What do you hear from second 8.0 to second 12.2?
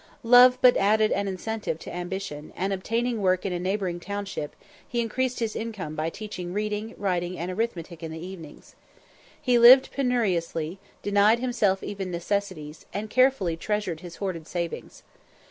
in the evenings. He lived penuriously, denied himself even